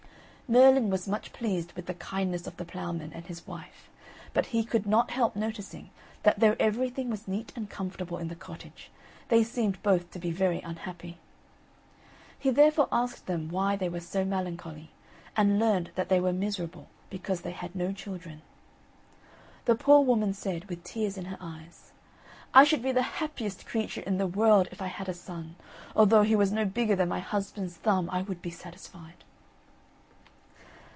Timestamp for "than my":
26.97-27.19